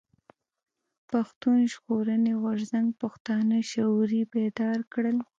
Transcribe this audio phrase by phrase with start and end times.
[1.09, 5.17] پښتون ژغورني غورځنګ پښتانه شعوري بيدار کړل.